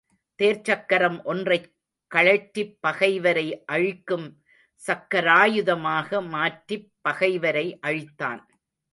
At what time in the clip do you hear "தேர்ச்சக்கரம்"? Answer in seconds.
0.41-1.23